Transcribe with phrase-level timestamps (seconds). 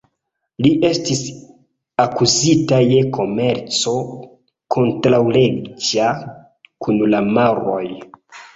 [0.65, 1.19] Li estis
[2.03, 3.95] akuzita je komerco
[4.79, 6.11] kontraŭleĝa
[6.87, 7.87] kun la maŭroj.